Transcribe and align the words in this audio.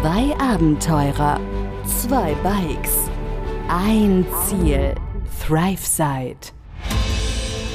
Zwei 0.00 0.32
Abenteurer, 0.38 1.40
zwei 1.84 2.34
Bikes, 2.44 3.10
ein 3.68 4.24
Ziel, 4.46 4.94
ThriveSide. 5.44 6.52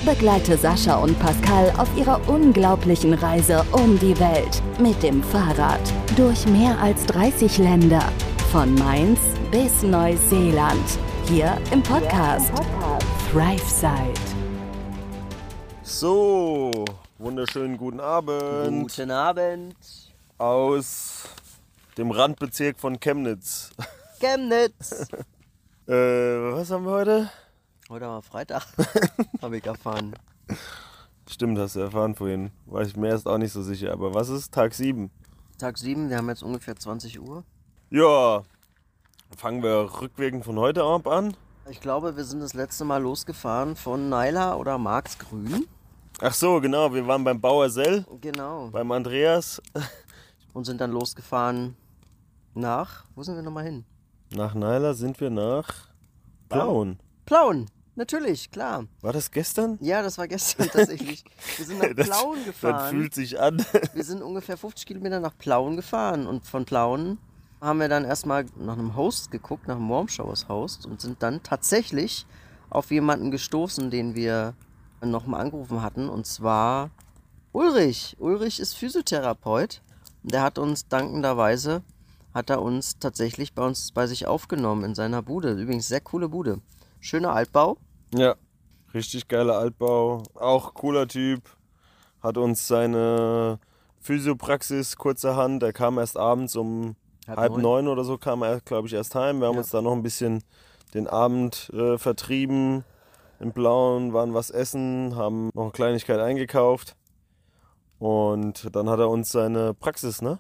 Begleite 0.05 0.57
Sascha 0.57 0.95
und 0.95 1.19
Pascal 1.19 1.73
auf 1.77 1.89
ihrer 1.97 2.21
unglaublichen 2.29 3.13
Reise 3.13 3.65
um 3.73 3.99
die 3.99 4.17
Welt 4.19 4.61
mit 4.79 5.03
dem 5.03 5.21
Fahrrad 5.21 5.81
durch 6.15 6.47
mehr 6.47 6.79
als 6.79 7.05
30 7.07 7.57
Länder, 7.57 8.03
von 8.51 8.73
Mainz 8.75 9.19
bis 9.51 9.83
Neuseeland, 9.83 10.97
hier 11.27 11.57
im 11.71 11.83
Podcast, 11.83 12.51
ThriveSide. 13.31 14.13
So, 15.83 16.71
wunderschönen 17.17 17.77
guten 17.77 17.99
Abend 17.99 18.81
Guten 18.93 19.11
Abend. 19.11 19.75
aus 20.37 21.23
dem 21.97 22.11
Randbezirk 22.11 22.79
von 22.79 22.99
Chemnitz. 22.99 23.71
Chemnitz. 24.19 25.07
Äh, 25.87 25.91
was 26.53 26.71
haben 26.71 26.85
wir 26.85 26.91
heute? 26.91 27.29
Heute 27.89 28.05
war 28.05 28.21
Freitag. 28.21 28.65
Hab 29.41 29.51
ich 29.53 29.65
erfahren. 29.65 30.15
Stimmt, 31.29 31.57
hast 31.59 31.75
du 31.75 31.81
erfahren 31.81 32.15
vorhin. 32.15 32.51
War 32.65 32.81
ich 32.81 32.95
mir 32.95 33.09
erst 33.09 33.27
auch 33.27 33.37
nicht 33.37 33.51
so 33.51 33.61
sicher. 33.61 33.91
Aber 33.91 34.13
was 34.13 34.29
ist 34.29 34.53
Tag 34.53 34.73
7? 34.73 35.11
Tag 35.57 35.77
7, 35.77 36.09
wir 36.09 36.17
haben 36.17 36.29
jetzt 36.29 36.43
ungefähr 36.43 36.75
20 36.75 37.19
Uhr. 37.21 37.43
Ja, 37.89 38.43
fangen 39.37 39.61
wir 39.61 39.89
rückwirkend 40.01 40.43
von 40.45 40.57
heute 40.57 40.83
ab 40.83 41.07
an. 41.07 41.35
Ich 41.69 41.79
glaube, 41.79 42.17
wir 42.17 42.23
sind 42.25 42.41
das 42.41 42.53
letzte 42.53 42.83
Mal 42.85 43.01
losgefahren 43.01 43.75
von 43.75 44.09
Naila 44.09 44.55
oder 44.55 44.77
Marksgrün. 44.77 45.67
Ach 46.19 46.33
so, 46.33 46.59
genau, 46.59 46.93
wir 46.93 47.07
waren 47.07 47.23
beim 47.23 47.39
Bauer 47.39 47.69
Sell, 47.69 48.05
Genau. 48.21 48.69
beim 48.71 48.91
Andreas. 48.91 49.61
Und 50.53 50.65
sind 50.65 50.81
dann 50.81 50.91
losgefahren 50.91 51.75
nach. 52.55 53.05
Wo 53.15 53.23
sind 53.23 53.35
wir 53.35 53.43
nochmal 53.43 53.65
hin? 53.65 53.85
Nach 54.33 54.53
Naila 54.53 54.93
sind 54.93 55.19
wir 55.19 55.29
nach 55.29 55.89
Plauen. 56.49 56.99
Plauen. 57.25 57.69
Natürlich, 57.95 58.49
klar. 58.49 58.85
War 59.01 59.13
das 59.13 59.29
gestern? 59.29 59.77
Ja, 59.79 60.01
das 60.01 60.17
war 60.17 60.27
gestern 60.27 60.67
tatsächlich. 60.67 61.23
Wir 61.57 61.65
sind 61.65 61.77
nach 61.79 61.89
Das- 61.95 62.07
Plauen 62.07 62.37
Das 62.37 62.45
gefahren. 62.47 62.89
fühlt 62.89 63.13
sich 63.13 63.39
an. 63.39 63.63
Wir 63.93 64.03
sind 64.03 64.23
ungefähr 64.23 64.57
50 64.57 64.87
Kilometer 64.87 65.19
nach 65.19 65.37
Plauen 65.37 65.75
gefahren 65.75 66.25
und 66.25 66.43
von 66.47 66.65
Plauen 66.65 67.19
haben 67.61 67.79
wir 67.79 67.87
dann 67.89 68.03
erstmal 68.03 68.45
nach 68.57 68.73
einem 68.79 68.95
Host 68.95 69.29
geguckt, 69.31 69.67
nach 69.67 69.75
einem 69.77 69.89
Warm 69.89 70.07
Showers 70.09 70.49
Host 70.49 70.85
und 70.87 70.99
sind 71.01 71.21
dann 71.23 71.43
tatsächlich 71.43 72.25
auf 72.71 72.89
jemanden 72.91 73.29
gestoßen, 73.31 73.89
den 73.91 74.15
wir 74.15 74.55
nochmal 75.01 75.41
angerufen 75.41 75.81
hatten 75.83 76.09
und 76.09 76.25
zwar 76.25 76.89
Ulrich. 77.51 78.17
Ulrich 78.19 78.59
ist 78.59 78.73
Physiotherapeut 78.73 79.81
und 80.23 80.33
der 80.33 80.41
hat 80.41 80.57
uns 80.57 80.87
dankenderweise 80.87 81.83
hat 82.33 82.49
er 82.49 82.61
uns 82.61 82.97
tatsächlich 82.99 83.53
bei 83.53 83.65
uns 83.65 83.91
bei 83.91 84.07
sich 84.07 84.27
aufgenommen 84.27 84.83
in 84.83 84.95
seiner 84.95 85.21
Bude. 85.21 85.51
Übrigens 85.53 85.87
sehr 85.87 86.01
coole 86.01 86.29
Bude. 86.29 86.61
Schöner 86.99 87.33
Altbau. 87.33 87.77
Ja, 88.13 88.35
richtig 88.93 89.27
geiler 89.27 89.57
Altbau. 89.57 90.23
Auch 90.35 90.73
cooler 90.73 91.07
Typ. 91.07 91.41
Hat 92.21 92.37
uns 92.37 92.67
seine 92.67 93.59
Physiopraxis 93.99 94.95
kurzerhand. 94.97 95.61
Er 95.63 95.73
kam 95.73 95.97
erst 95.97 96.17
abends 96.17 96.55
um 96.55 96.95
Halb 97.27 97.37
halb, 97.37 97.57
neun. 97.57 97.87
oder 97.87 98.03
so, 98.03 98.17
kam 98.17 98.41
er, 98.43 98.59
glaube 98.61 98.87
ich, 98.87 98.93
erst 98.93 99.15
heim. 99.15 99.39
Wir 99.39 99.47
haben 99.47 99.53
Ja. 99.55 99.59
uns 99.61 99.69
da 99.69 99.81
noch 99.81 99.93
ein 99.93 100.03
bisschen 100.03 100.43
den 100.93 101.07
Abend 101.07 101.69
äh, 101.73 101.97
vertrieben. 101.97 102.83
Im 103.39 103.51
Blauen 103.51 104.13
waren 104.13 104.33
was 104.33 104.49
essen, 104.49 105.15
haben 105.15 105.49
noch 105.53 105.63
eine 105.63 105.71
Kleinigkeit 105.71 106.19
eingekauft. 106.19 106.95
Und 107.99 108.75
dann 108.75 108.89
hat 108.89 108.99
er 108.99 109.09
uns 109.09 109.29
seine 109.31 109.73
Praxis, 109.73 110.21
ne? 110.21 110.39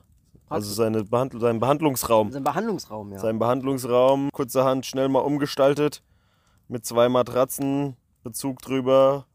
Also 0.53 0.73
seine 0.73 1.03
Behandl 1.03 1.39
seinen 1.39 1.59
Behandlungsraum. 1.59 2.31
Sein 2.31 2.43
Behandlungsraum, 2.43 3.11
ja. 3.11 3.19
Sein 3.19 3.39
Behandlungsraum 3.39 4.29
kurzerhand 4.31 4.85
schnell 4.85 5.09
mal 5.09 5.19
umgestaltet. 5.19 6.03
Mit 6.67 6.85
zwei 6.85 7.09
Matratzen, 7.09 7.95
Bezug 8.23 8.61
drüber 8.61 9.25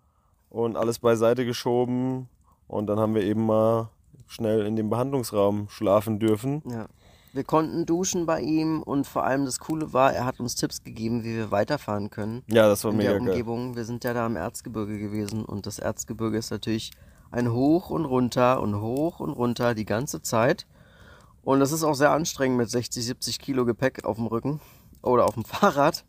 und 0.48 0.76
alles 0.76 0.98
beiseite 0.98 1.44
geschoben. 1.44 2.28
Und 2.66 2.86
dann 2.86 2.98
haben 2.98 3.14
wir 3.14 3.22
eben 3.22 3.46
mal 3.46 3.90
schnell 4.26 4.66
in 4.66 4.76
dem 4.76 4.90
Behandlungsraum 4.90 5.68
schlafen 5.68 6.18
dürfen. 6.18 6.62
Ja. 6.70 6.86
Wir 7.34 7.44
konnten 7.44 7.84
duschen 7.84 8.24
bei 8.24 8.40
ihm 8.40 8.82
und 8.82 9.06
vor 9.06 9.24
allem 9.24 9.44
das 9.44 9.60
Coole 9.60 9.92
war, 9.92 10.12
er 10.12 10.24
hat 10.24 10.40
uns 10.40 10.54
Tipps 10.54 10.82
gegeben, 10.82 11.24
wie 11.24 11.36
wir 11.36 11.50
weiterfahren 11.50 12.08
können 12.10 12.42
Ja, 12.48 12.66
das 12.68 12.84
war 12.84 12.90
in 12.90 12.96
mega 12.96 13.10
der 13.10 13.18
geil. 13.20 13.28
Umgebung. 13.28 13.76
Wir 13.76 13.84
sind 13.84 14.02
ja 14.02 14.14
da 14.14 14.26
im 14.26 14.34
Erzgebirge 14.36 14.98
gewesen 14.98 15.44
und 15.44 15.66
das 15.66 15.78
Erzgebirge 15.78 16.38
ist 16.38 16.50
natürlich 16.50 16.90
ein 17.30 17.52
Hoch 17.52 17.90
und 17.90 18.06
runter 18.06 18.60
und 18.62 18.80
hoch 18.80 19.20
und 19.20 19.30
runter 19.30 19.74
die 19.74 19.84
ganze 19.84 20.22
Zeit. 20.22 20.66
Und 21.48 21.60
das 21.60 21.72
ist 21.72 21.82
auch 21.82 21.94
sehr 21.94 22.10
anstrengend 22.10 22.58
mit 22.58 22.68
60, 22.68 23.06
70 23.06 23.38
Kilo 23.38 23.64
Gepäck 23.64 24.04
auf 24.04 24.16
dem 24.18 24.26
Rücken 24.26 24.60
oder 25.00 25.24
auf 25.24 25.32
dem 25.32 25.44
Fahrrad. 25.46 26.04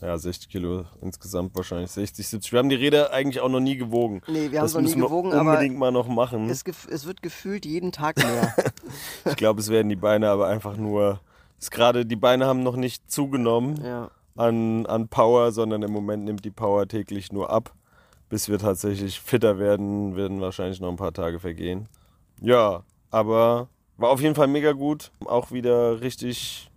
Ja, 0.00 0.16
60 0.16 0.48
Kilo 0.48 0.84
insgesamt 1.00 1.56
wahrscheinlich. 1.56 1.90
60, 1.90 2.28
70. 2.28 2.52
Wir 2.52 2.60
haben 2.60 2.68
die 2.68 2.76
Räder 2.76 3.12
eigentlich 3.12 3.40
auch 3.40 3.48
noch 3.48 3.58
nie 3.58 3.76
gewogen. 3.76 4.22
Nee, 4.28 4.52
wir 4.52 4.60
haben 4.60 4.66
es 4.66 4.74
noch 4.74 4.82
nie 4.82 4.86
müssen 4.86 5.00
wir 5.00 5.08
gewogen, 5.08 5.32
aber 5.32 5.50
unbedingt 5.50 5.76
mal 5.78 5.90
noch 5.90 6.06
machen. 6.06 6.48
es, 6.48 6.62
es 6.88 7.06
wird 7.06 7.22
gefühlt 7.22 7.66
jeden 7.66 7.90
Tag 7.90 8.18
mehr. 8.18 8.54
Ich 9.24 9.34
glaube, 9.34 9.60
es 9.60 9.68
werden 9.68 9.88
die 9.88 9.96
Beine 9.96 10.28
aber 10.28 10.46
einfach 10.46 10.76
nur. 10.76 11.18
Ist 11.58 11.72
gerade 11.72 12.06
die 12.06 12.14
Beine 12.14 12.46
haben 12.46 12.62
noch 12.62 12.76
nicht 12.76 13.10
zugenommen. 13.10 13.82
ja. 13.84 14.12
an, 14.36 14.86
an 14.86 15.08
Power, 15.08 15.50
sondern 15.50 15.82
im 15.82 15.90
Moment 15.90 16.22
nimmt 16.22 16.44
die 16.44 16.52
Power 16.52 16.86
täglich 16.86 17.32
nur 17.32 17.50
ab. 17.50 17.74
Bis 18.28 18.48
wir 18.48 18.60
tatsächlich 18.60 19.18
fitter 19.18 19.58
werden, 19.58 20.14
werden 20.14 20.40
wahrscheinlich 20.40 20.78
noch 20.78 20.90
ein 20.90 20.96
paar 20.96 21.12
Tage 21.12 21.40
vergehen. 21.40 21.88
Ja, 22.40 22.84
aber 23.10 23.68
war 23.96 24.10
auf 24.10 24.20
jeden 24.20 24.34
Fall 24.34 24.48
mega 24.48 24.72
gut. 24.72 25.12
Auch 25.24 25.52
wieder 25.52 26.00
richtig, 26.00 26.70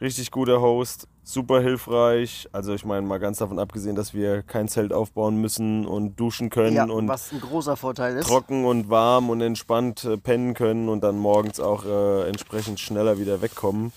richtig 0.00 0.30
guter 0.30 0.60
Host. 0.60 1.08
Super 1.24 1.60
hilfreich. 1.60 2.48
Also 2.52 2.74
ich 2.74 2.84
meine, 2.84 3.06
mal 3.06 3.18
ganz 3.18 3.38
davon 3.38 3.58
abgesehen, 3.58 3.94
dass 3.94 4.12
wir 4.12 4.42
kein 4.42 4.66
Zelt 4.68 4.92
aufbauen 4.92 5.36
müssen 5.36 5.86
und 5.86 6.18
duschen 6.18 6.50
können 6.50 6.74
ja, 6.74 6.84
und 6.84 7.06
was 7.06 7.32
ein 7.32 7.40
großer 7.40 7.76
Vorteil 7.76 8.16
ist. 8.16 8.26
trocken 8.26 8.64
und 8.64 8.90
warm 8.90 9.30
und 9.30 9.40
entspannt 9.40 10.04
äh, 10.04 10.16
pennen 10.16 10.54
können 10.54 10.88
und 10.88 11.02
dann 11.02 11.18
morgens 11.18 11.60
auch 11.60 11.84
äh, 11.84 12.28
entsprechend 12.28 12.80
schneller 12.80 13.18
wieder 13.18 13.40
wegkommen. 13.40 13.92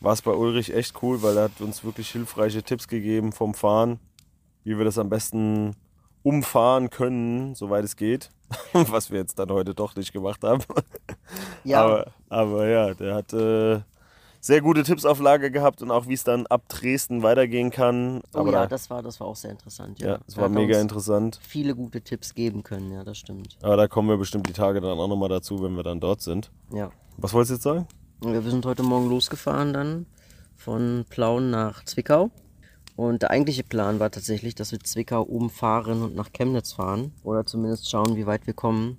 War 0.00 0.14
es 0.14 0.22
bei 0.22 0.32
Ulrich 0.32 0.74
echt 0.74 1.02
cool, 1.02 1.22
weil 1.22 1.36
er 1.36 1.44
hat 1.44 1.60
uns 1.60 1.84
wirklich 1.84 2.10
hilfreiche 2.10 2.62
Tipps 2.62 2.88
gegeben 2.88 3.32
vom 3.32 3.54
Fahren, 3.54 4.00
wie 4.64 4.76
wir 4.78 4.84
das 4.84 4.98
am 4.98 5.10
besten 5.10 5.76
umfahren 6.22 6.90
können, 6.90 7.54
soweit 7.54 7.84
es 7.84 7.96
geht. 7.96 8.30
Was 8.72 9.10
wir 9.10 9.18
jetzt 9.18 9.38
dann 9.38 9.50
heute 9.50 9.74
doch 9.74 9.96
nicht 9.96 10.12
gemacht 10.12 10.42
haben. 10.42 10.62
ja, 11.64 11.82
Aber, 11.82 12.06
aber 12.28 12.68
ja, 12.68 12.94
der 12.94 13.14
hat 13.14 13.32
äh, 13.32 13.80
sehr 14.40 14.60
gute 14.60 14.82
Tipps 14.82 15.04
auf 15.04 15.20
Lager 15.20 15.50
gehabt 15.50 15.82
und 15.82 15.90
auch 15.90 16.06
wie 16.08 16.14
es 16.14 16.24
dann 16.24 16.46
ab 16.48 16.68
Dresden 16.68 17.22
weitergehen 17.22 17.70
kann. 17.70 18.22
oh 18.34 18.40
aber 18.40 18.52
ja, 18.52 18.60
da, 18.62 18.66
das 18.66 18.90
war, 18.90 19.02
das 19.02 19.20
war 19.20 19.28
auch 19.28 19.36
sehr 19.36 19.52
interessant. 19.52 20.00
Ja, 20.00 20.08
ja, 20.08 20.18
es 20.26 20.34
Da 20.34 20.42
war 20.42 20.48
mega 20.48 20.80
interessant. 20.80 21.38
viele 21.42 21.74
gute 21.74 22.02
Tipps 22.02 22.34
geben 22.34 22.62
können, 22.62 22.90
ja, 22.92 23.04
das 23.04 23.18
stimmt. 23.18 23.56
Aber 23.62 23.76
da 23.76 23.86
kommen 23.88 24.08
wir 24.08 24.16
bestimmt 24.18 24.48
die 24.48 24.52
Tage 24.52 24.80
dann 24.80 24.98
auch 24.98 25.08
nochmal 25.08 25.28
dazu, 25.28 25.62
wenn 25.62 25.76
wir 25.76 25.82
dann 25.84 26.00
dort 26.00 26.20
sind. 26.20 26.50
Ja. 26.72 26.90
Was 27.18 27.32
wolltest 27.32 27.50
du 27.50 27.54
jetzt 27.54 27.62
sagen? 27.62 27.86
Wir 28.20 28.42
sind 28.42 28.66
heute 28.66 28.82
Morgen 28.82 29.08
losgefahren 29.08 29.72
dann 29.72 30.06
von 30.56 31.04
Plauen 31.08 31.50
nach 31.50 31.84
Zwickau. 31.84 32.30
Und 32.94 33.22
der 33.22 33.30
eigentliche 33.30 33.64
Plan 33.64 34.00
war 34.00 34.10
tatsächlich, 34.10 34.54
dass 34.54 34.72
wir 34.72 34.80
Zwickau 34.80 35.22
umfahren 35.22 36.02
und 36.02 36.14
nach 36.14 36.30
Chemnitz 36.32 36.72
fahren. 36.72 37.12
Oder 37.22 37.46
zumindest 37.46 37.90
schauen, 37.90 38.16
wie 38.16 38.26
weit 38.26 38.46
wir 38.46 38.54
kommen. 38.54 38.98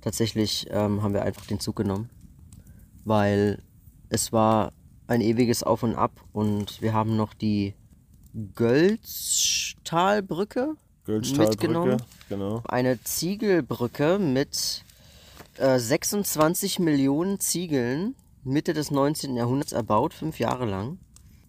Tatsächlich 0.00 0.68
ähm, 0.70 1.02
haben 1.02 1.14
wir 1.14 1.22
einfach 1.22 1.46
den 1.46 1.60
Zug 1.60 1.76
genommen. 1.76 2.10
Weil 3.04 3.62
es 4.08 4.32
war 4.32 4.72
ein 5.08 5.20
ewiges 5.20 5.62
Auf 5.62 5.82
und 5.82 5.96
Ab. 5.96 6.12
Und 6.32 6.80
wir 6.80 6.94
haben 6.94 7.16
noch 7.16 7.34
die 7.34 7.74
Gölztalbrücke 8.54 10.76
Mitgenommen. 11.06 12.00
genau. 12.28 12.62
eine 12.68 13.02
Ziegelbrücke 13.02 14.20
mit 14.20 14.84
äh, 15.56 15.78
26 15.78 16.78
Millionen 16.78 17.40
Ziegeln 17.40 18.14
Mitte 18.44 18.72
des 18.72 18.90
19. 18.90 19.36
Jahrhunderts 19.36 19.72
erbaut, 19.72 20.14
fünf 20.14 20.38
Jahre 20.38 20.64
lang. 20.64 20.98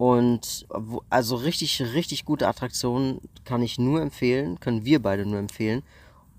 Und 0.01 0.65
also 1.11 1.35
richtig, 1.35 1.79
richtig 1.93 2.25
gute 2.25 2.47
Attraktion 2.47 3.21
kann 3.45 3.61
ich 3.61 3.77
nur 3.77 4.01
empfehlen, 4.01 4.59
können 4.59 4.83
wir 4.83 4.99
beide 4.99 5.27
nur 5.27 5.37
empfehlen. 5.37 5.83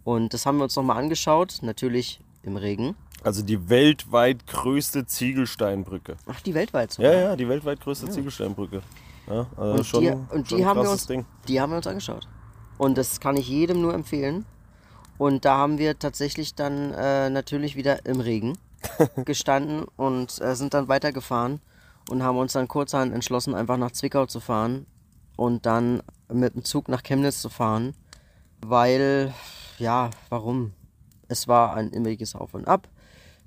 Und 0.03 0.35
das 0.35 0.47
haben 0.47 0.57
wir 0.57 0.65
uns 0.65 0.75
nochmal 0.75 0.97
angeschaut, 0.97 1.59
natürlich 1.63 2.21
im 2.43 2.57
Regen. 2.57 2.97
Also 3.23 3.41
die 3.45 3.69
weltweit 3.69 4.49
größte 4.49 5.07
Ziegelsteinbrücke. 5.07 6.17
Ach, 6.27 6.41
die 6.41 6.55
weltweit 6.55 6.99
Ja, 6.99 7.13
sogar. 7.13 7.15
ja, 7.15 7.37
die 7.37 7.49
weltweit 7.49 7.81
größte 7.81 8.11
Ziegelsteinbrücke. 8.11 8.83
Ja, 9.29 9.47
also 9.57 9.75
Und, 9.75 9.87
schon, 9.87 10.01
die, 10.01 10.09
und 10.11 10.49
schon 10.49 10.59
die, 10.59 10.67
haben 10.67 10.83
wir 10.83 10.91
uns, 10.91 11.07
Ding. 11.07 11.25
die 11.47 11.61
haben 11.61 11.71
wir 11.71 11.77
uns 11.77 11.87
angeschaut. 11.87 12.27
Und 12.79 12.99
das 12.99 13.21
kann 13.21 13.37
ich 13.37 13.49
jedem 13.49 13.81
nur 13.81 13.95
empfehlen. 13.95 14.45
Und 15.19 15.45
da 15.45 15.59
haben 15.59 15.79
wir 15.79 15.97
tatsächlich 16.01 16.57
dann 16.57 16.93
äh, 16.95 17.31
natürlich 17.31 17.77
wieder 17.77 18.05
im 18.07 18.19
Regen 18.19 18.59
gestanden 19.25 19.85
und 19.95 20.41
äh, 20.41 20.57
sind 20.57 20.75
dann 20.75 20.89
weitergefahren 20.89 21.61
und 22.11 22.23
haben 22.23 22.39
uns 22.39 22.53
dann 22.53 22.69
kurzerhand 22.69 23.13
entschlossen, 23.13 23.55
einfach 23.55 23.77
nach 23.77 23.93
Zwickau 23.93 24.27
zu 24.27 24.41
fahren 24.41 24.87
und 25.37 25.67
dann 25.67 26.03
mit 26.33 26.55
dem 26.55 26.65
Zug 26.65 26.89
nach 26.89 27.03
Chemnitz 27.03 27.41
zu 27.41 27.49
fahren, 27.49 27.95
weil, 28.61 29.33
ja, 29.79 30.11
warum? 30.29 30.73
Es 31.29 31.49
war 31.49 31.75
ein 31.75 31.91
immiges 31.91 32.35
Auf 32.35 32.55
und 32.55 32.67
Ab. 32.67 32.89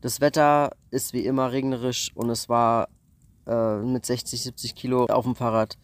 Das 0.02 0.22
Wetter 0.22 0.72
ist 0.92 1.14
wie 1.14 1.26
immer 1.26 1.52
regnerisch 1.52 2.12
und 2.16 2.30
es 2.30 2.50
war 2.50 2.88
äh, 3.48 3.78
mit 3.78 4.06
60, 4.06 4.42
70 4.42 4.76
Kilo 4.76 5.06
auf 5.06 5.26
dem 5.26 5.36
Fahrrad 5.36 5.78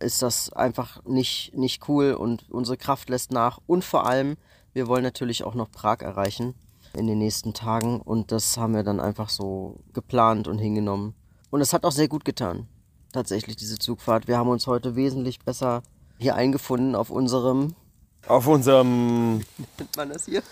ist 0.00 0.22
das 0.22 0.52
einfach 0.52 1.04
nicht, 1.04 1.56
nicht 1.56 1.88
cool 1.88 2.12
und 2.12 2.48
unsere 2.50 2.76
Kraft 2.76 3.08
lässt 3.08 3.32
nach. 3.32 3.58
Und 3.66 3.84
vor 3.84 4.06
allem, 4.06 4.36
wir 4.72 4.86
wollen 4.86 5.02
natürlich 5.02 5.44
auch 5.44 5.54
noch 5.54 5.70
Prag 5.70 6.00
erreichen 6.00 6.54
in 6.94 7.06
den 7.06 7.18
nächsten 7.18 7.54
Tagen 7.54 8.00
und 8.00 8.32
das 8.32 8.56
haben 8.56 8.74
wir 8.74 8.82
dann 8.82 9.00
einfach 9.00 9.28
so 9.28 9.80
geplant 9.92 10.48
und 10.48 10.58
hingenommen. 10.58 11.14
Und 11.50 11.60
es 11.60 11.72
hat 11.72 11.84
auch 11.84 11.92
sehr 11.92 12.08
gut 12.08 12.24
getan, 12.24 12.66
tatsächlich 13.12 13.56
diese 13.56 13.78
Zugfahrt. 13.78 14.28
Wir 14.28 14.36
haben 14.38 14.48
uns 14.48 14.66
heute 14.66 14.96
wesentlich 14.96 15.40
besser 15.40 15.82
hier 16.18 16.34
eingefunden 16.34 16.94
auf 16.94 17.10
unserem, 17.10 17.74
Auf 18.26 18.46
unserem, 18.46 19.38
nennt 19.78 19.96
man 19.96 20.10
das 20.10 20.26
hier? 20.26 20.42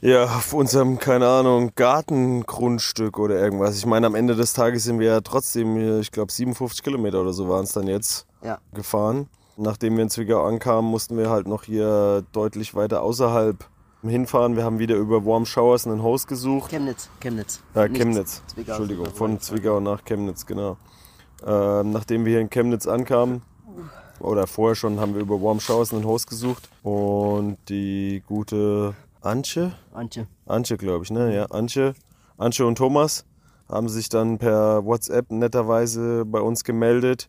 ja, 0.00 0.24
auf 0.24 0.52
unserem, 0.52 0.98
keine 0.98 1.28
Ahnung, 1.28 1.72
Gartengrundstück 1.76 3.18
oder 3.18 3.38
irgendwas. 3.38 3.76
Ich 3.76 3.86
meine, 3.86 4.06
am 4.06 4.14
Ende 4.14 4.34
des 4.34 4.52
Tages 4.54 4.84
sind 4.84 4.98
wir 4.98 5.06
ja 5.08 5.20
trotzdem, 5.20 5.76
hier, 5.76 6.00
ich 6.00 6.10
glaube, 6.10 6.32
57 6.32 6.82
Kilometer 6.82 7.20
oder 7.20 7.32
so 7.32 7.48
waren 7.48 7.64
es 7.64 7.72
dann 7.72 7.86
jetzt 7.86 8.26
Ja, 8.42 8.58
gefahren. 8.72 9.28
Nachdem 9.56 9.96
wir 9.96 10.02
in 10.04 10.10
Zwickau 10.10 10.42
ankamen, 10.46 10.90
mussten 10.90 11.18
wir 11.18 11.28
halt 11.28 11.46
noch 11.46 11.64
hier 11.64 12.24
deutlich 12.32 12.74
weiter 12.74 13.02
außerhalb 13.02 13.62
hinfahren. 14.08 14.56
Wir 14.56 14.64
haben 14.64 14.78
wieder 14.78 14.96
über 14.96 15.24
Warm 15.26 15.44
Showers 15.44 15.86
einen 15.86 16.02
Host 16.02 16.28
gesucht. 16.28 16.70
Chemnitz, 16.70 17.10
Chemnitz. 17.20 17.60
Nicht 17.74 17.94
Chemnitz. 17.94 18.42
Zwickau, 18.46 18.72
Entschuldigung, 18.72 19.06
von 19.06 19.40
Zwickau 19.40 19.80
nach 19.80 20.04
Chemnitz, 20.04 20.46
genau. 20.46 20.76
Ähm, 21.46 21.90
nachdem 21.90 22.24
wir 22.24 22.32
hier 22.32 22.40
in 22.40 22.50
Chemnitz 22.50 22.86
ankamen, 22.86 23.42
oder 24.20 24.46
vorher 24.46 24.74
schon, 24.74 25.00
haben 25.00 25.14
wir 25.14 25.22
über 25.22 25.40
Warm 25.42 25.60
Showers 25.60 25.92
einen 25.92 26.04
Host 26.04 26.28
gesucht. 26.28 26.68
Und 26.82 27.56
die 27.68 28.22
gute 28.26 28.94
Antje, 29.20 29.72
Antje. 29.92 30.26
Antje 30.46 30.76
glaube 30.76 31.04
ich, 31.04 31.10
ne? 31.10 31.34
Ja, 31.34 31.46
Antje, 31.46 31.94
Antje 32.36 32.66
und 32.66 32.76
Thomas 32.76 33.24
haben 33.68 33.88
sich 33.88 34.08
dann 34.08 34.38
per 34.38 34.84
WhatsApp 34.84 35.30
netterweise 35.30 36.24
bei 36.26 36.40
uns 36.40 36.64
gemeldet 36.64 37.28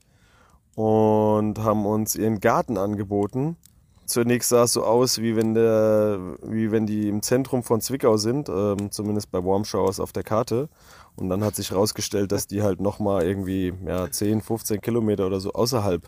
und 0.76 1.60
haben 1.60 1.86
uns 1.86 2.16
ihren 2.16 2.40
Garten 2.40 2.78
angeboten. 2.78 3.58
Zunächst 4.06 4.50
sah 4.50 4.64
es 4.64 4.74
so 4.74 4.84
aus, 4.84 5.20
wie 5.20 5.36
wenn, 5.36 5.54
der, 5.54 6.20
wie 6.44 6.72
wenn 6.72 6.86
die 6.86 7.08
im 7.08 7.22
Zentrum 7.22 7.64
von 7.64 7.80
Zwickau 7.82 8.18
sind, 8.18 8.50
ähm, 8.50 8.92
zumindest 8.92 9.32
bei 9.32 9.44
Warm 9.44 9.64
Showers 9.64 10.00
auf 10.00 10.12
der 10.12 10.24
Karte. 10.24 10.70
Und 11.16 11.30
dann 11.30 11.44
hat 11.44 11.56
sich 11.56 11.72
herausgestellt, 11.72 12.32
dass 12.32 12.48
die 12.48 12.62
halt 12.62 12.82
nochmal 12.82 13.24
irgendwie 13.24 13.74
ja, 13.86 14.10
10, 14.10 14.42
15 14.42 14.82
Kilometer 14.82 15.28
oder 15.28 15.40
so 15.40 15.54
außerhalb 15.54 16.04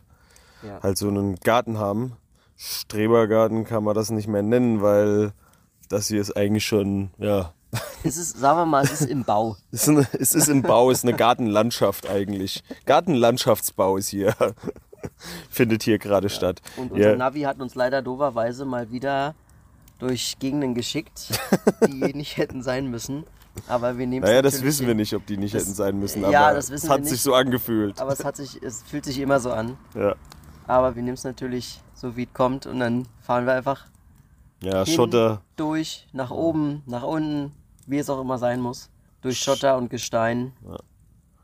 Ja. 0.63 0.81
halt 0.81 0.97
so 0.97 1.07
einen 1.07 1.35
Garten 1.35 1.77
haben. 1.77 2.13
Strebergarten 2.57 3.65
kann 3.65 3.83
man 3.83 3.95
das 3.95 4.09
nicht 4.11 4.27
mehr 4.27 4.43
nennen, 4.43 4.81
weil 4.81 5.33
das 5.89 6.07
hier 6.07 6.21
ist 6.21 6.35
eigentlich 6.35 6.65
schon, 6.65 7.11
ja, 7.17 7.53
Es 8.03 8.17
ist, 8.17 8.37
sagen 8.37 8.59
wir 8.59 8.65
mal, 8.65 8.83
es 8.83 9.01
ist 9.01 9.09
im 9.09 9.23
Bau. 9.23 9.55
es 9.71 9.83
ist, 9.83 9.89
eine, 9.89 10.07
es 10.19 10.33
ist 10.35 10.47
im 10.47 10.61
Bau, 10.61 10.91
es 10.91 10.99
ist 10.99 11.05
eine 11.05 11.15
Gartenlandschaft 11.17 12.09
eigentlich. 12.09 12.63
Gartenlandschaftsbau 12.85 13.97
ist 13.97 14.09
hier, 14.09 14.35
findet 15.49 15.83
hier 15.83 15.97
gerade 15.99 16.29
statt. 16.29 16.61
Und 16.77 16.91
unser 16.91 17.11
Ja, 17.11 17.15
Navi 17.15 17.41
hat 17.41 17.59
uns 17.59 17.75
leider 17.75 18.01
doverweise 18.01 18.65
mal 18.65 18.91
wieder 18.91 19.35
durch 19.99 20.37
Gegenden 20.39 20.73
geschickt, 20.75 21.39
die 21.87 22.13
nicht 22.13 22.37
hätten 22.37 22.61
sein 22.63 22.87
müssen. 22.89 23.23
Aber 23.67 23.97
wir 23.99 24.07
nehmen 24.07 24.25
naja, 24.25 24.41
das 24.41 24.63
wissen 24.63 24.87
wir 24.87 24.95
nicht, 24.95 25.13
ob 25.13 25.25
die 25.27 25.37
nicht 25.37 25.53
Das- 25.53 25.63
hätten 25.63 25.75
sein 25.75 25.99
müssen, 25.99 26.27
ja, 26.29 26.47
aber 26.47 26.55
das 26.55 26.71
wissen 26.71 26.85
es 26.85 26.89
wir 26.89 26.93
hat 26.95 27.03
sich 27.03 27.11
nicht. 27.13 27.21
so 27.21 27.33
angefühlt. 27.35 28.01
Aber 28.01 28.11
es 28.11 28.25
hat 28.25 28.35
sich, 28.35 28.61
es 28.63 28.81
fühlt 28.83 29.05
sich 29.05 29.19
immer 29.19 29.39
so 29.39 29.51
an. 29.51 29.77
Ja, 29.93 30.15
Aber 30.65 30.95
wir 30.95 31.03
nehmen 31.03 31.13
es 31.13 31.23
natürlich 31.23 31.79
so 31.93 32.15
wie 32.17 32.23
es 32.23 32.33
kommt 32.33 32.65
und 32.65 32.79
dann 32.79 33.07
fahren 33.21 33.45
wir 33.45 33.53
einfach 33.53 33.85
ja 34.61 34.83
hin, 34.83 34.95
Schotter, 34.95 35.41
durch, 35.55 36.07
nach 36.13 36.31
oben, 36.31 36.81
nach 36.87 37.03
unten, 37.03 37.51
wie 37.85 37.99
es 37.99 38.09
auch 38.09 38.19
immer 38.19 38.37
sein 38.39 38.59
muss. 38.59 38.89
Durch 39.21 39.37
Schotter 39.39 39.77
und 39.77 39.89
Gestein. 39.89 40.51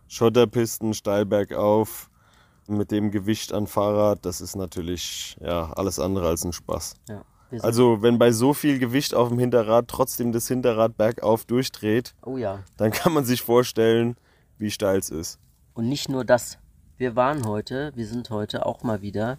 Schotterpisten, 0.08 0.94
steil 0.94 1.26
bergauf, 1.26 2.09
mit 2.78 2.92
dem 2.92 3.12
Gewicht 3.12 3.54
an 3.54 3.68
Fahrrad, 3.68 4.26
das 4.26 4.42
ist 4.42 4.56
natürlich 4.56 5.38
ja, 5.42 5.72
alles 5.74 6.00
andere 6.00 6.28
als 6.28 6.44
ein 6.44 6.54
Spaß. 6.54 6.96
Ja, 7.08 7.24
Also 7.62 8.02
wenn 8.02 8.18
bei 8.18 8.32
so 8.32 8.54
viel 8.54 8.80
Gewicht 8.80 9.14
auf 9.14 9.30
dem 9.30 9.40
Hinterrad 9.40 9.88
trotzdem 9.88 10.32
das 10.32 10.48
Hinterrad 10.48 10.98
bergauf 10.98 11.46
durchdreht, 11.46 12.16
oh 12.26 12.38
ja. 12.38 12.64
dann 12.78 12.92
kann 12.92 13.14
man 13.14 13.26
sich 13.26 13.42
vorstellen, 13.42 14.16
wie 14.58 14.72
steil 14.72 15.00
es 15.00 15.10
ist. 15.10 15.40
Und 15.74 15.88
nicht 15.90 16.10
nur 16.10 16.26
das. 16.26 16.58
Wir 16.98 17.16
waren 17.16 17.48
heute, 17.48 17.92
wir 17.96 18.06
sind 18.06 18.30
heute 18.30 18.66
auch 18.66 18.84
mal 18.84 19.02
wieder. 19.02 19.38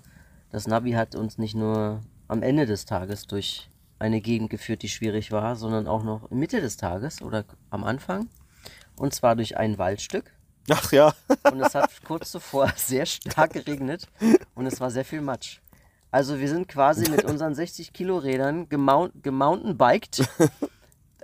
Das 0.50 0.66
Navi 0.66 0.92
hat 0.92 1.14
uns 1.14 1.36
nicht 1.36 1.54
nur 1.54 2.00
am 2.26 2.42
Ende 2.42 2.64
des 2.64 2.86
Tages 2.86 3.26
durch 3.26 3.70
eine 3.98 4.20
Gegend 4.20 4.50
geführt, 4.50 4.82
die 4.82 4.88
schwierig 4.88 5.30
war, 5.30 5.56
sondern 5.56 5.86
auch 5.86 6.02
noch 6.02 6.30
in 6.30 6.38
Mitte 6.38 6.60
des 6.60 6.76
Tages 6.76 7.20
oder 7.22 7.44
am 7.68 7.84
Anfang. 7.84 8.28
Und 8.96 9.14
zwar 9.14 9.36
durch 9.36 9.56
ein 9.56 9.78
Waldstück. 9.78 10.32
Ach 10.68 10.92
ja, 10.92 11.14
Und 11.50 11.60
es 11.60 11.74
hat 11.74 11.90
kurz 12.04 12.30
zuvor 12.30 12.72
sehr 12.76 13.06
stark 13.06 13.52
geregnet 13.54 14.06
und 14.54 14.66
es 14.66 14.80
war 14.80 14.90
sehr 14.90 15.04
viel 15.04 15.20
Matsch. 15.20 15.60
Also 16.10 16.38
wir 16.38 16.48
sind 16.48 16.68
quasi 16.68 17.08
mit 17.10 17.24
unseren 17.24 17.54
60 17.54 17.92
Kilo 17.92 18.18
Rädern 18.18 18.68
gemount, 18.68 19.22
gemountainbiked 19.22 20.28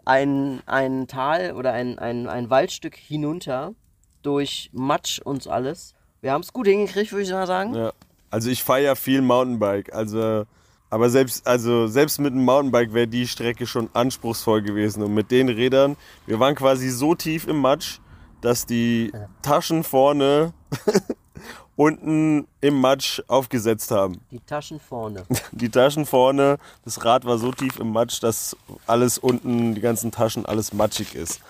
ein, 0.04 0.62
ein 0.66 1.08
Tal 1.08 1.52
oder 1.52 1.72
ein, 1.72 1.98
ein, 1.98 2.28
ein 2.28 2.50
Waldstück 2.50 2.94
hinunter 2.94 3.74
durch 4.22 4.70
Matsch 4.72 5.20
und 5.20 5.46
alles. 5.48 5.94
Wir 6.20 6.32
haben 6.32 6.42
es 6.42 6.52
gut 6.52 6.66
hingekriegt, 6.66 7.12
würde 7.12 7.24
ich 7.24 7.30
mal 7.30 7.46
sagen. 7.46 7.74
ja. 7.74 7.92
Also 8.30 8.50
ich 8.50 8.62
fahre 8.62 8.82
ja 8.82 8.94
viel 8.96 9.22
Mountainbike, 9.22 9.94
also 9.94 10.44
aber 10.90 11.10
selbst, 11.10 11.46
also 11.46 11.86
selbst 11.86 12.20
mit 12.20 12.32
dem 12.32 12.44
Mountainbike 12.44 12.92
wäre 12.92 13.08
die 13.08 13.26
Strecke 13.26 13.66
schon 13.66 13.90
anspruchsvoll 13.92 14.62
gewesen. 14.62 15.02
Und 15.02 15.14
mit 15.14 15.30
den 15.30 15.48
Rädern, 15.48 15.96
wir 16.26 16.38
waren 16.38 16.54
quasi 16.54 16.90
so 16.90 17.14
tief 17.14 17.46
im 17.48 17.60
Matsch, 17.60 17.98
dass 18.46 18.64
die 18.64 19.10
Taschen 19.42 19.82
vorne 19.82 20.52
unten 21.76 22.46
im 22.60 22.80
Matsch 22.80 23.20
aufgesetzt 23.26 23.90
haben. 23.90 24.20
Die 24.30 24.38
Taschen 24.38 24.78
vorne. 24.78 25.24
Die 25.50 25.68
Taschen 25.68 26.06
vorne, 26.06 26.58
das 26.84 27.04
Rad 27.04 27.24
war 27.24 27.38
so 27.38 27.50
tief 27.50 27.80
im 27.80 27.90
Matsch, 27.90 28.22
dass 28.22 28.56
alles 28.86 29.18
unten, 29.18 29.74
die 29.74 29.80
ganzen 29.80 30.12
Taschen, 30.12 30.46
alles 30.46 30.72
matschig 30.72 31.16
ist. 31.16 31.40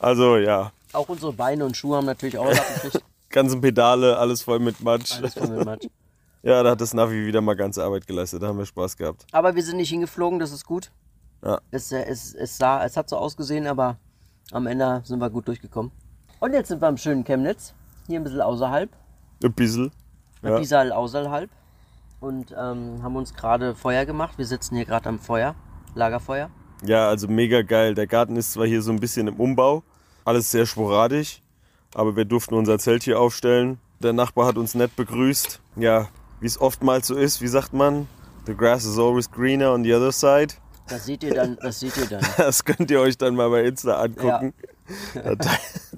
Also 0.00 0.36
ja, 0.36 0.72
Auch 0.92 1.08
unsere 1.08 1.32
Beine 1.32 1.64
und 1.64 1.76
Schuhe 1.76 1.96
haben 1.96 2.06
natürlich 2.06 2.38
auch 2.38 2.46
abgekriegt. 2.46 3.04
ganzen 3.28 3.60
Pedale, 3.60 4.18
alles 4.18 4.42
voll 4.42 4.58
mit 4.58 4.80
Matsch. 4.80 5.18
Alles 5.18 5.34
voll 5.34 5.46
mit 5.46 5.64
Matsch. 5.64 5.86
Ja, 6.42 6.60
da 6.64 6.70
hat 6.70 6.80
das 6.80 6.92
Navi 6.92 7.24
wieder 7.24 7.40
mal 7.40 7.54
ganze 7.54 7.84
Arbeit 7.84 8.04
geleistet, 8.04 8.42
da 8.42 8.48
haben 8.48 8.58
wir 8.58 8.66
Spaß 8.66 8.96
gehabt. 8.96 9.26
Aber 9.30 9.54
wir 9.54 9.62
sind 9.62 9.76
nicht 9.76 9.90
hingeflogen, 9.90 10.40
das 10.40 10.50
ist 10.50 10.66
gut. 10.66 10.90
Ja. 11.44 11.60
Es, 11.70 11.92
es, 11.92 12.34
es, 12.34 12.58
sah, 12.58 12.84
es 12.84 12.96
hat 12.96 13.08
so 13.08 13.16
ausgesehen, 13.16 13.68
aber 13.68 13.96
am 14.50 14.66
Ende 14.66 15.02
sind 15.04 15.20
wir 15.20 15.30
gut 15.30 15.46
durchgekommen. 15.46 15.92
Und 16.40 16.52
jetzt 16.52 16.68
sind 16.68 16.80
wir 16.82 16.88
im 16.88 16.96
schönen 16.96 17.24
Chemnitz. 17.24 17.74
Hier 18.06 18.20
ein 18.20 18.24
bisschen 18.24 18.40
außerhalb. 18.40 18.90
Ein 19.42 19.52
bisschen. 19.52 19.90
Ja. 20.42 20.50
Ja. 20.50 20.58
Bisal 20.58 20.92
außerhalb. 20.92 21.50
Und 22.20 22.52
ähm, 22.52 23.02
haben 23.02 23.16
uns 23.16 23.34
gerade 23.34 23.74
Feuer 23.74 24.04
gemacht. 24.04 24.38
Wir 24.38 24.46
sitzen 24.46 24.76
hier 24.76 24.84
gerade 24.84 25.08
am 25.08 25.18
Feuer. 25.18 25.54
Lagerfeuer. 25.94 26.50
ja, 26.84 27.08
also 27.08 27.26
mega 27.26 27.62
geil. 27.62 27.94
Der 27.94 28.06
Garten 28.06 28.36
ist 28.36 28.52
zwar 28.52 28.66
hier 28.66 28.82
so 28.82 28.90
ein 28.90 29.00
bisschen 29.00 29.28
im 29.28 29.36
Umbau, 29.36 29.82
alles 30.26 30.50
sehr 30.50 30.66
sporadisch, 30.66 31.40
aber 31.94 32.16
wir 32.16 32.26
durften 32.26 32.54
unser 32.54 32.78
Zelt 32.78 33.02
hier 33.04 33.18
aufstellen. 33.18 33.78
Der 34.02 34.12
Nachbar 34.12 34.46
hat 34.46 34.58
uns 34.58 34.74
nett 34.74 34.94
begrüßt. 34.94 35.62
Ja, 35.76 36.08
wie 36.40 36.46
es 36.46 36.60
oftmals 36.60 37.06
so 37.06 37.14
ist, 37.14 37.40
wie 37.40 37.48
sagt 37.48 37.72
man? 37.72 38.08
The 38.44 38.54
grass 38.54 38.84
is 38.84 38.98
always 38.98 39.30
greener 39.30 39.72
on 39.72 39.84
the 39.84 39.94
other 39.94 40.12
side. 40.12 40.52
Das 40.86 41.06
seht 41.06 41.24
ihr 41.24 41.32
dann, 41.32 41.56
das 41.62 41.80
seht 41.80 41.96
ihr 41.96 42.06
dann. 42.06 42.22
Das 42.36 42.62
könnt 42.62 42.90
ihr 42.90 43.00
euch 43.00 43.16
dann 43.16 43.34
mal 43.36 43.48
bei 43.48 43.64
Insta 43.64 43.98
angucken. 43.98 44.52
Da 45.14 45.34
te- 45.34 45.48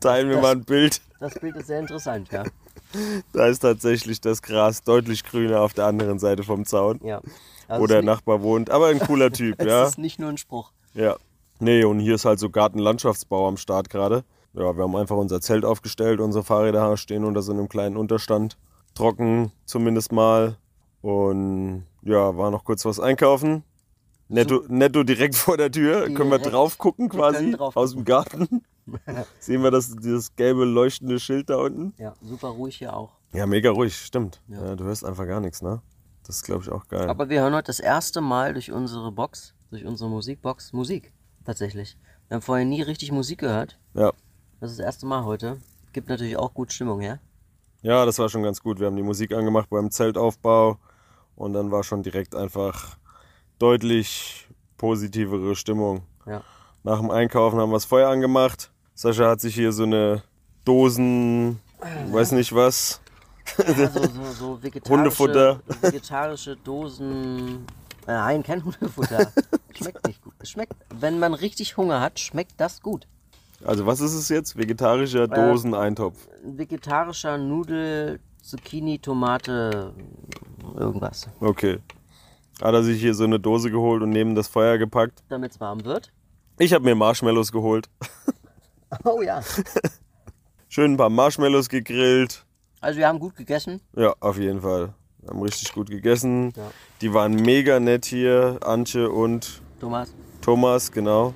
teilen 0.01 0.29
wir 0.31 0.41
mal 0.41 0.53
ein 0.53 0.65
Bild. 0.65 1.01
Das 1.21 1.35
Bild 1.35 1.57
ist 1.57 1.67
sehr 1.67 1.81
interessant, 1.81 2.29
ja. 2.33 2.45
Da 3.33 3.47
ist 3.47 3.59
tatsächlich 3.61 4.21
das 4.21 4.41
Gras 4.43 4.83
deutlich 4.83 5.25
grüner 5.25 5.61
auf 5.61 5.75
der 5.75 5.87
anderen 5.87 6.19
Seite 6.19 6.43
vom 6.43 6.65
Zaun, 6.65 7.01
ja. 7.03 7.21
Also 7.67 7.83
wo 7.83 7.87
der 7.87 8.03
Nachbar 8.03 8.43
wohnt. 8.43 8.71
Aber 8.71 8.87
ein 8.89 8.99
cooler 8.99 9.31
Typ, 9.31 9.59
nicht, 9.59 9.69
ja. 9.69 9.83
Es 9.85 9.91
ist 9.91 9.99
nicht 9.99 10.19
nur 10.19 10.31
ein 10.31 10.39
Spruch. 10.39 10.73
Ja. 10.95 11.17
Nee, 11.61 11.85
und 11.85 11.99
hier 12.01 12.15
ist 12.15 12.25
halt 12.25 12.39
so 12.39 12.49
Gartenlandschaftsbau 12.51 13.47
am 13.49 13.57
Start 13.57 13.91
gerade. 13.91 14.25
Ja, 14.55 14.75
wir 14.77 14.83
haben 14.85 14.97
einfach 14.97 15.17
unser 15.17 15.41
Zelt 15.41 15.65
aufgestellt, 15.65 16.21
unsere 16.21 16.45
Fahrräder 16.45 16.97
stehen 16.97 17.25
unter 17.25 17.43
so 17.43 17.53
einem 17.53 17.69
kleinen 17.69 17.97
Unterstand. 17.97 18.57
Trocken 18.95 19.53
zumindest 19.67 20.13
mal. 20.13 20.57
Und 21.03 21.85
ja, 22.03 22.37
war 22.37 22.51
noch 22.51 22.65
kurz 22.65 22.85
was 22.85 22.99
einkaufen. 23.01 23.65
Netto, 24.29 24.63
netto 24.69 25.03
direkt 25.05 25.35
vor 25.37 25.57
der 25.57 25.71
Tür. 25.71 26.03
Können 26.07 26.31
wir 26.31 26.39
Direkt. 26.39 26.53
drauf 26.55 26.79
gucken 26.79 27.09
quasi 27.09 27.53
drauf 27.53 27.77
aus 27.77 27.93
dem 27.95 28.05
Garten. 28.05 28.63
Sehen 29.41 29.63
wir 29.63 29.71
das, 29.71 29.95
dieses 29.97 30.35
gelbe 30.37 30.65
leuchtende 30.65 31.19
Schild 31.19 31.51
da 31.51 31.57
unten? 31.57 31.95
Ja, 31.99 32.15
super 32.23 32.49
ruhig 32.49 32.77
hier 32.77 32.95
auch. 32.97 33.13
Ja, 33.33 33.47
mega 33.47 33.71
ruhig, 33.71 33.97
stimmt. 33.97 34.41
Ja. 34.49 34.65
Ja. 34.69 34.77
du 34.77 34.85
hörst 34.85 35.05
einfach 35.05 35.27
gar 35.27 35.41
nichts, 35.41 35.63
ne? 35.63 35.83
Das 36.27 36.37
ist, 36.37 36.45
glaube 36.45 36.63
ich, 36.63 36.71
auch 36.71 36.89
geil. 36.89 37.09
Aber 37.09 37.29
wir 37.29 37.41
hören 37.41 37.55
heute 37.55 37.67
das 37.67 37.81
erste 37.81 38.21
Mal 38.21 38.53
durch 38.53 38.71
unsere 38.73 39.13
Box, 39.13 39.55
durch 39.71 39.85
unsere 39.85 40.11
Musikbox, 40.11 40.73
Musik. 40.73 41.13
Tatsächlich. 41.45 41.97
Wir 42.29 42.37
haben 42.37 42.43
vorher 42.43 42.67
nie 42.67 42.83
richtig 42.83 43.13
Musik 43.13 43.41
gehört. 43.41 43.79
ja. 43.95 44.13
Das 44.61 44.73
ist 44.73 44.81
das 44.81 44.87
erste 44.87 45.07
Mal 45.07 45.25
heute. 45.25 45.59
Gibt 45.93 46.09
natürlich 46.09 46.37
auch 46.37 46.53
gut 46.53 46.73
Stimmung, 46.73 47.01
ja? 47.01 47.21
Ja, 47.83 48.05
das 48.05 48.19
war 48.19 48.29
schon 48.29 48.43
ganz 48.43 48.61
gut. 48.61 48.81
Wir 48.81 48.89
haben 48.89 48.97
die 48.97 49.05
Musik 49.05 49.33
angemacht 49.33 49.71
beim 49.71 49.91
Zeltaufbau 49.93 50.79
und 51.37 51.53
dann 51.53 51.71
war 51.71 51.85
schon 51.85 52.03
direkt 52.03 52.35
einfach 52.35 52.97
deutlich 53.61 54.49
positivere 54.77 55.55
Stimmung. 55.55 56.03
Ja. 56.27 56.43
Nach 56.83 56.99
dem 56.99 57.11
Einkaufen 57.11 57.59
haben 57.61 57.71
wir 57.71 57.77
das 57.77 57.85
Feuer 57.85 58.09
angemacht. 58.09 58.73
Sascha 58.99 59.31
hat 59.31 59.41
sich 59.41 59.55
hier 59.55 59.71
so 59.71 59.85
eine 59.85 60.25
Dosen 60.65 61.61
weiß 62.11 62.33
nicht 62.33 62.53
was. 62.53 63.01
Also 63.57 63.87
so, 63.87 64.25
so 64.33 64.59
vegetarische, 64.65 64.93
Hundefutter. 64.93 65.61
vegetarische 65.81 66.57
Dosen. 66.57 67.65
Äh, 68.09 68.13
Nein, 68.13 68.43
kein 68.43 68.65
Hundefutter. 68.65 69.31
Schmeckt 69.73 70.05
nicht 70.05 70.21
gut. 70.21 70.35
Schmeckt, 70.43 70.75
wenn 70.99 71.21
man 71.21 71.33
richtig 71.35 71.77
Hunger 71.77 72.01
hat, 72.01 72.19
schmeckt 72.19 72.55
das 72.57 72.83
gut. 72.83 73.07
Also 73.65 73.87
was 73.87 74.01
ist 74.01 74.15
es 74.15 74.29
jetzt? 74.31 74.57
Vegetarischer 74.57 75.29
Doseneintopf. 75.29 76.27
Ein 76.45 76.59
vegetarischer 76.59 77.39
Nudel, 77.39 78.19
Zucchini, 78.43 78.99
Tomate, 78.99 79.95
irgendwas. 80.77 81.29
Okay. 81.39 81.79
Hat 82.61 82.75
er 82.75 82.83
sich 82.83 83.01
hier 83.01 83.15
so 83.15 83.23
eine 83.23 83.39
Dose 83.39 83.71
geholt 83.71 84.03
und 84.03 84.11
neben 84.11 84.35
das 84.35 84.49
Feuer 84.49 84.77
gepackt. 84.77 85.23
Damit 85.29 85.53
es 85.53 85.61
warm 85.61 85.85
wird. 85.85 86.11
Ich 86.59 86.73
habe 86.73 86.85
mir 86.85 86.97
Marshmallows 86.97 87.53
geholt. 87.53 87.89
Oh 89.05 89.23
ja. 89.23 89.43
Schön 90.69 90.93
ein 90.93 90.97
paar 90.97 91.11
Marshmallows 91.11 91.69
gegrillt. 91.69 92.45
Also 92.81 92.99
wir 92.99 93.09
haben 93.09 93.19
gut 93.19 93.37
gegessen. 93.37 93.81
Ja, 93.97 94.15
auf 94.21 94.39
jeden 94.39 94.61
Fall. 94.61 94.95
Wir 95.21 95.31
haben 95.31 95.43
richtig 95.43 95.73
gut 95.73 95.91
gegessen. 95.91 96.53
Ja. 96.57 96.71
Die 97.01 97.13
waren 97.13 97.35
mega 97.35 97.81
nett 97.81 98.05
hier, 98.05 98.59
Antje 98.63 99.11
und 99.11 99.61
Thomas. 99.81 100.13
Thomas, 100.43 100.93
genau. 100.93 101.35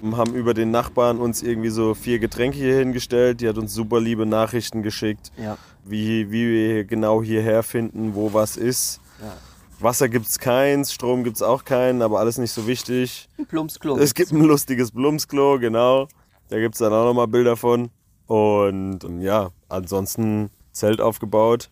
Und 0.00 0.16
haben 0.16 0.34
über 0.34 0.54
den 0.54 0.70
Nachbarn 0.70 1.18
uns 1.18 1.42
irgendwie 1.42 1.70
so 1.70 1.94
vier 1.94 2.18
Getränke 2.18 2.56
hier 2.56 2.76
hingestellt. 2.78 3.40
Die 3.40 3.48
hat 3.48 3.58
uns 3.58 3.74
super 3.74 4.00
liebe 4.00 4.26
Nachrichten 4.26 4.82
geschickt, 4.82 5.32
Ja. 5.36 5.58
wie, 5.84 6.30
wie 6.30 6.48
wir 6.48 6.84
genau 6.84 7.22
hierher 7.22 7.62
finden, 7.62 8.14
wo 8.14 8.32
was 8.32 8.56
ist. 8.56 9.00
ja. 9.20 9.32
Wasser 9.80 10.08
gibt's 10.08 10.40
keins, 10.40 10.92
Strom 10.92 11.22
gibt's 11.22 11.40
auch 11.40 11.64
keinen, 11.64 12.02
aber 12.02 12.18
alles 12.18 12.36
nicht 12.38 12.50
so 12.50 12.66
wichtig. 12.66 13.28
Ein 13.38 13.46
Plumpsklo. 13.46 13.96
Es 13.98 14.12
gibt 14.12 14.32
ein 14.32 14.42
lustiges 14.42 14.90
Blumsklo, 14.90 15.60
genau. 15.60 16.08
Da 16.48 16.58
gibt's 16.58 16.78
dann 16.78 16.92
auch 16.92 17.04
nochmal 17.04 17.28
Bilder 17.28 17.56
von. 17.56 17.90
Und 18.26 19.00
ja, 19.20 19.50
ansonsten 19.68 20.50
Zelt 20.72 21.00
aufgebaut. 21.00 21.70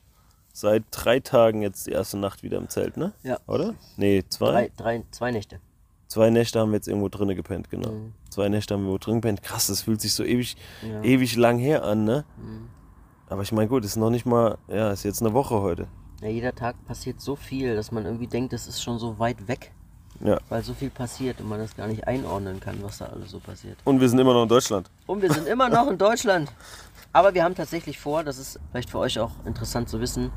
Seit 0.52 0.84
drei 0.90 1.20
Tagen 1.20 1.60
jetzt 1.62 1.86
die 1.86 1.90
erste 1.92 2.16
Nacht 2.16 2.42
wieder 2.42 2.56
im 2.56 2.68
Zelt, 2.70 2.96
ne? 2.96 3.12
Ja. 3.22 3.38
Oder? 3.46 3.74
Nee, 3.98 4.24
zwei? 4.28 4.50
Drei, 4.50 4.70
drei, 4.76 5.04
zwei 5.10 5.30
Nächte. 5.30 5.60
Zwei 6.08 6.30
Nächte 6.30 6.60
haben 6.60 6.70
wir 6.70 6.76
jetzt 6.76 6.88
irgendwo 6.88 7.08
drinnen 7.08 7.36
gepennt, 7.36 7.68
genau. 7.68 7.90
Mhm. 7.90 8.12
Zwei 8.30 8.48
Nächte 8.48 8.72
haben 8.74 8.82
wir 8.82 8.88
irgendwo 8.90 9.04
drin 9.04 9.16
gepennt. 9.16 9.42
Krass, 9.42 9.66
das 9.66 9.82
fühlt 9.82 10.00
sich 10.00 10.14
so 10.14 10.24
ewig, 10.24 10.56
Ja. 10.82 11.02
ewig 11.02 11.36
lang 11.36 11.58
her 11.58 11.84
an, 11.84 12.04
ne? 12.04 12.24
Mhm. 12.38 12.68
Aber 13.28 13.42
ich 13.42 13.52
meine, 13.52 13.68
gut, 13.68 13.84
ist 13.84 13.96
noch 13.96 14.08
nicht 14.10 14.24
mal, 14.24 14.56
ja, 14.68 14.92
ist 14.92 15.02
jetzt 15.02 15.20
eine 15.20 15.34
Woche 15.34 15.60
heute. 15.60 15.88
Ja, 16.22 16.28
jeder 16.28 16.54
Tag 16.54 16.82
passiert 16.86 17.20
so 17.20 17.36
viel, 17.36 17.74
dass 17.76 17.90
man 17.92 18.06
irgendwie 18.06 18.28
denkt, 18.28 18.52
es 18.54 18.66
ist 18.66 18.82
schon 18.82 18.98
so 18.98 19.18
weit 19.18 19.48
weg, 19.48 19.72
Ja. 20.20 20.38
weil 20.48 20.62
so 20.62 20.74
viel 20.74 20.90
passiert 20.90 21.40
und 21.40 21.48
man 21.48 21.58
das 21.58 21.76
gar 21.76 21.86
nicht 21.86 22.06
einordnen 22.06 22.60
kann, 22.60 22.82
was 22.82 22.98
da 22.98 23.06
alles 23.06 23.30
so 23.30 23.38
passiert. 23.38 23.78
Und 23.84 24.00
wir 24.00 24.08
sind 24.08 24.18
immer 24.18 24.34
noch 24.34 24.44
in 24.44 24.48
Deutschland. 24.48 24.90
Und 25.06 25.22
wir 25.22 25.32
sind 25.32 25.46
immer 25.46 25.68
noch 25.68 25.88
in 25.88 25.98
Deutschland. 25.98 26.50
Aber 27.12 27.34
wir 27.34 27.44
haben 27.44 27.54
tatsächlich 27.54 27.98
vor, 27.98 28.24
das 28.24 28.38
ist 28.38 28.60
vielleicht 28.70 28.90
für 28.90 28.98
euch 28.98 29.18
auch 29.18 29.32
interessant 29.44 29.88
zu 29.88 30.00
wissen, 30.00 30.30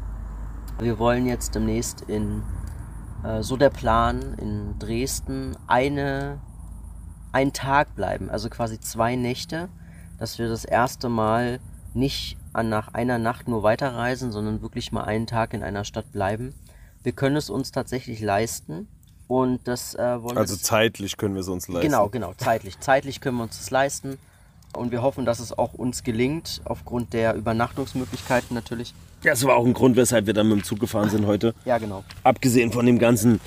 wir 0.80 0.98
wollen 0.98 1.26
jetzt 1.26 1.56
demnächst 1.56 2.02
in, 2.02 2.44
äh, 3.24 3.42
so 3.42 3.58
der 3.58 3.70
Plan, 3.70 4.36
in 4.36 4.80
Dresden 4.80 5.58
eine, 5.68 6.40
einen 7.32 7.54
Tag 7.54 7.96
bleiben, 7.96 8.30
also 8.30 8.50
quasi 8.50 8.80
zwei 8.80 9.16
Nächte, 9.16 9.70
dass 10.18 10.40
wir 10.40 10.48
das 10.48 10.66
erste 10.66 11.10
Mal 11.10 11.60
nicht 11.94 12.38
an 12.54 12.70
nach 12.70 12.94
einer 12.94 13.18
Nacht 13.18 13.48
nur 13.48 13.64
weiterreisen, 13.64 14.32
sondern 14.32 14.62
wirklich 14.62 14.92
mal 14.92 15.04
einen 15.04 15.28
Tag 15.28 15.54
in 15.54 15.64
einer 15.64 15.84
Stadt 15.84 16.12
bleiben. 16.12 16.54
Wir 17.04 17.12
können 17.12 17.36
es 17.36 17.50
uns 17.50 17.72
tatsächlich 17.72 18.22
leisten 18.22 18.88
und 19.30 19.68
das 19.68 19.94
äh, 19.94 20.24
wollen 20.24 20.40
Also 20.40 20.56
wir 20.56 20.62
zeitlich 20.62 21.16
können 21.16 21.36
wir 21.36 21.42
es 21.42 21.48
uns 21.48 21.68
leisten. 21.68 21.88
Genau, 21.88 22.10
genau, 22.10 22.34
zeitlich. 22.36 22.80
Zeitlich 22.80 23.22
können 23.22 23.38
wir 23.38 23.44
uns 23.44 23.60
das 23.60 23.70
leisten. 23.70 24.18
Und 24.76 24.92
wir 24.92 25.04
hoffen, 25.04 25.24
dass 25.24 25.40
es 25.40 25.56
auch 25.56 25.76
uns 25.76 26.04
gelingt, 26.04 26.62
aufgrund 26.66 27.14
der 27.14 27.36
Übernachtungsmöglichkeiten 27.36 28.56
natürlich. 28.56 28.96
Das 29.24 29.46
war 29.46 29.56
auch 29.56 29.66
ein 29.68 29.76
Grund, 29.76 29.96
weshalb 29.98 30.26
wir 30.26 30.34
dann 30.34 30.50
mit 30.50 30.58
dem 30.58 30.64
Zug 30.64 30.80
gefahren 30.80 31.12
sind 31.12 31.28
heute. 31.28 31.54
Ja, 31.64 31.78
genau. 31.78 32.04
Abgesehen 32.24 32.72
von 32.72 32.88
dem 32.88 32.98
ganzen 32.98 33.40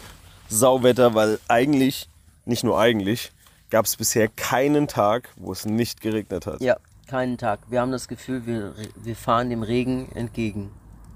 Sauwetter, 0.49 1.15
weil 1.17 1.41
eigentlich, 1.49 2.09
nicht 2.45 2.63
nur 2.63 2.79
eigentlich, 2.79 3.33
gab 3.69 3.87
es 3.87 3.97
bisher 3.97 4.29
keinen 4.29 4.87
Tag, 4.87 5.31
wo 5.35 5.51
es 5.51 5.67
nicht 5.67 6.01
geregnet 6.01 6.47
hat. 6.47 6.61
Ja, 6.61 6.77
keinen 7.09 7.39
Tag. 7.39 7.59
Wir 7.69 7.81
haben 7.81 7.91
das 7.91 8.07
Gefühl, 8.07 8.47
wir, 8.47 8.73
wir 9.03 9.17
fahren 9.17 9.51
dem 9.51 9.65
Regen 9.65 10.13
entgegen. 10.15 10.71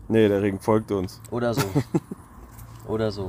Nee, 0.08 0.26
der 0.28 0.42
Regen 0.42 0.58
folgt 0.58 0.90
uns. 0.90 1.20
Oder 1.30 1.54
so. 1.54 1.62
Oder 2.88 3.12
so. 3.12 3.28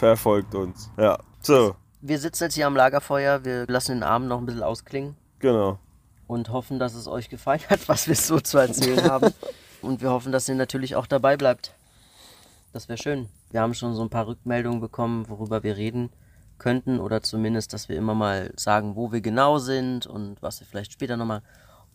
Verfolgt 0.00 0.54
uns. 0.54 0.90
Ja. 0.96 1.18
So, 1.42 1.76
Wir 2.00 2.18
sitzen 2.18 2.44
jetzt 2.44 2.54
hier 2.54 2.66
am 2.66 2.74
Lagerfeuer, 2.74 3.44
wir 3.44 3.66
lassen 3.66 3.96
den 3.96 4.02
Abend 4.02 4.28
noch 4.28 4.38
ein 4.38 4.46
bisschen 4.46 4.62
ausklingen 4.62 5.14
genau. 5.40 5.78
und 6.26 6.48
hoffen, 6.48 6.78
dass 6.78 6.94
es 6.94 7.06
euch 7.06 7.28
gefallen 7.28 7.60
hat, 7.68 7.86
was 7.86 8.08
wir 8.08 8.14
so 8.14 8.40
zu 8.40 8.56
erzählen 8.56 9.04
haben. 9.04 9.34
Und 9.82 10.00
wir 10.00 10.08
hoffen, 10.08 10.32
dass 10.32 10.48
ihr 10.48 10.54
natürlich 10.54 10.96
auch 10.96 11.06
dabei 11.06 11.36
bleibt. 11.36 11.74
Das 12.72 12.88
wäre 12.88 12.96
schön. 12.96 13.28
Wir 13.50 13.60
haben 13.60 13.74
schon 13.74 13.94
so 13.94 14.00
ein 14.00 14.08
paar 14.08 14.26
Rückmeldungen 14.26 14.80
bekommen, 14.80 15.28
worüber 15.28 15.62
wir 15.62 15.76
reden 15.76 16.08
könnten 16.56 16.98
oder 16.98 17.22
zumindest, 17.22 17.74
dass 17.74 17.90
wir 17.90 17.96
immer 17.96 18.14
mal 18.14 18.54
sagen, 18.56 18.96
wo 18.96 19.12
wir 19.12 19.20
genau 19.20 19.58
sind 19.58 20.06
und 20.06 20.40
was 20.40 20.60
wir 20.60 20.66
vielleicht 20.66 20.94
später 20.94 21.18
nochmal. 21.18 21.42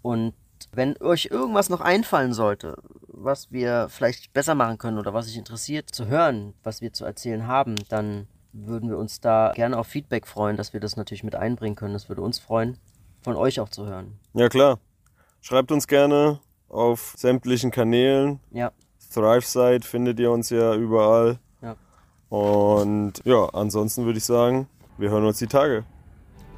Und 0.03 0.35
wenn 0.71 0.95
euch 1.01 1.29
irgendwas 1.31 1.69
noch 1.69 1.81
einfallen 1.81 2.33
sollte, 2.33 2.77
was 3.07 3.51
wir 3.51 3.87
vielleicht 3.89 4.33
besser 4.33 4.55
machen 4.55 4.77
können 4.77 4.97
oder 4.97 5.13
was 5.13 5.27
euch 5.27 5.37
interessiert 5.37 5.89
zu 5.91 6.07
hören, 6.07 6.53
was 6.63 6.81
wir 6.81 6.93
zu 6.93 7.05
erzählen 7.05 7.47
haben, 7.47 7.75
dann 7.89 8.27
würden 8.53 8.89
wir 8.89 8.97
uns 8.97 9.19
da 9.19 9.51
gerne 9.55 9.77
auf 9.77 9.87
Feedback 9.87 10.27
freuen, 10.27 10.57
dass 10.57 10.73
wir 10.73 10.79
das 10.79 10.95
natürlich 10.95 11.23
mit 11.23 11.35
einbringen 11.35 11.75
können. 11.75 11.93
Das 11.93 12.09
würde 12.09 12.21
uns 12.21 12.39
freuen, 12.39 12.77
von 13.21 13.35
euch 13.35 13.59
auch 13.59 13.69
zu 13.69 13.85
hören. 13.85 14.19
Ja, 14.33 14.49
klar. 14.49 14.79
Schreibt 15.41 15.71
uns 15.71 15.87
gerne 15.87 16.39
auf 16.69 17.13
sämtlichen 17.17 17.71
Kanälen. 17.71 18.39
Ja, 18.51 18.71
ThriveSite 19.15 19.87
findet 19.87 20.19
ihr 20.19 20.31
uns 20.31 20.49
ja 20.49 20.75
überall. 20.75 21.39
ja. 21.61 21.75
Und 22.29 23.13
ja, 23.23 23.47
ansonsten 23.53 24.05
würde 24.05 24.17
ich 24.17 24.25
sagen, 24.25 24.67
wir 24.97 25.09
hören 25.09 25.25
uns 25.25 25.37
die 25.37 25.47
Tage. 25.47 25.85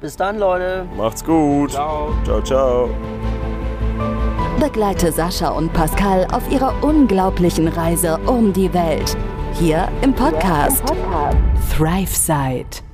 Bis 0.00 0.16
dann, 0.16 0.38
Leute. 0.38 0.86
Macht's 0.96 1.24
gut. 1.24 1.72
Ciao. 1.72 2.12
Ciao, 2.24 2.42
ciao. 2.42 3.27
Begleite 4.60 5.12
Sascha 5.12 5.50
und 5.50 5.72
Pascal 5.72 6.26
auf 6.32 6.50
ihrer 6.50 6.82
unglaublichen 6.82 7.68
Reise 7.68 8.18
um 8.26 8.52
die 8.52 8.72
Welt. 8.74 9.16
Hier 9.54 9.88
im 10.02 10.12
Podcast 10.12 10.82
ThriveSide. 11.70 12.87